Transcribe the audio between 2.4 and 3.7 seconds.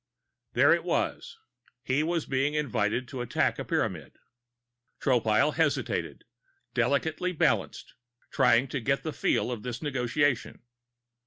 invited to attack a